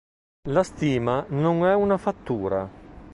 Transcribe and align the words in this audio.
La 0.49 0.63
stima 0.63 1.23
non 1.29 1.63
è 1.63 1.75
una 1.75 1.97
fattura. 1.99 2.67